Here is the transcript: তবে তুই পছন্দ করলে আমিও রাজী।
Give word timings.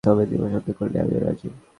তবে 0.03 0.23
তুই 0.25 0.37
পছন্দ 0.43 0.67
করলে 0.79 0.97
আমিও 0.99 1.19
রাজী। 1.19 1.49